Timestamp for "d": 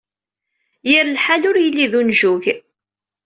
1.91-1.93